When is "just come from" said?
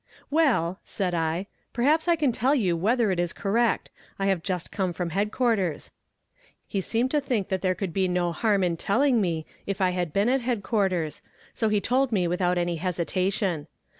4.41-5.11